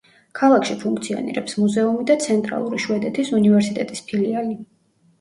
[0.37, 4.63] ქალაქში ფუნქციონირებს მუზეუმი და ცენტრალური შვედეთის უნივერსიტეტის ფილიალი.